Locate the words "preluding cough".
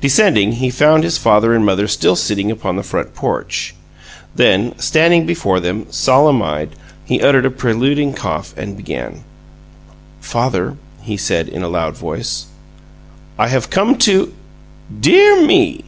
7.50-8.54